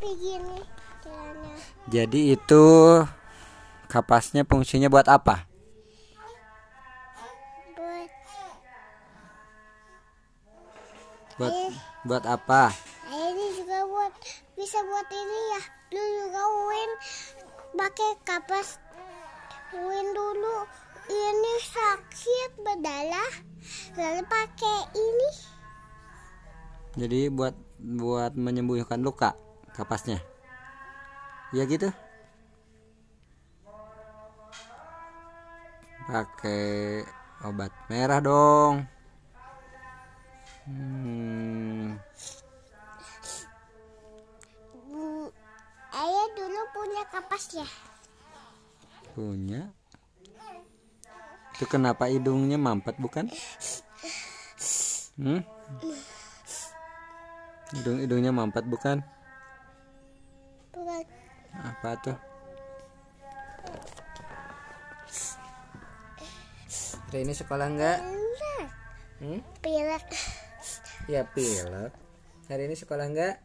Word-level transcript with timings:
begini 0.00 0.58
jalannya. 1.04 1.54
Jadi 1.92 2.20
itu 2.32 2.64
kapasnya 3.86 4.48
fungsinya 4.48 4.88
buat 4.88 5.06
apa? 5.06 5.44
Buat 7.76 8.08
Buat 11.40 11.52
buat 12.04 12.24
apa? 12.24 12.72
Ini 13.12 13.46
juga 13.56 13.84
buat 13.88 14.12
bisa 14.56 14.80
buat 14.84 15.08
ini 15.08 15.40
ya. 15.56 15.62
Lu 15.92 16.02
juga 16.24 16.42
win 16.68 16.90
pakai 17.76 18.10
kapas 18.24 18.80
win 19.76 20.06
dulu. 20.16 20.68
Ini 21.10 21.52
sakit 21.64 22.50
berdarah. 22.60 23.32
Lalu 23.96 24.22
pakai 24.28 24.78
ini. 24.96 25.30
Jadi 27.00 27.20
buat 27.32 27.56
buat 27.80 28.36
menyembuhkan 28.36 29.00
luka 29.00 29.32
kapasnya. 29.80 30.20
Ya 31.56 31.64
gitu. 31.64 31.88
Pakai 36.06 37.06
obat 37.46 37.72
merah 37.88 38.20
dong. 38.20 38.84
Hmm, 40.66 41.96
Hmm, 44.90 45.26
Ayah 45.90 46.26
dulu 46.36 46.60
punya 46.74 47.02
kapas 47.10 47.44
ya. 47.56 47.68
punya. 49.10 49.66
Itu 51.56 51.64
kenapa 51.66 52.06
hidungnya 52.06 52.56
mampet 52.56 52.94
bukan? 52.96 53.26
Hmm? 55.18 55.42
Hidung 57.74 57.98
hidungnya 58.00 58.30
mampet? 58.30 58.64
Bukan 58.64 59.02
Apa 61.80 61.96
tuh? 61.96 62.16
Hari 67.08 67.24
ini 67.24 67.32
sekolah 67.32 67.72
enggak? 67.72 68.04
Hmm? 69.24 69.40
Pilek. 69.64 70.04
Ya 71.08 71.24
pilek. 71.24 71.88
Hari 72.52 72.68
ini 72.68 72.76
sekolah 72.76 73.08
enggak? 73.08 73.40